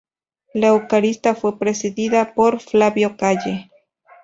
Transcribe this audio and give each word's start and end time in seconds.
La 0.55 0.69
Eucaristía 0.69 1.35
fue 1.35 1.59
presidida 1.59 2.33
por 2.33 2.59
Flavio 2.59 3.17
Calle. 3.17 3.69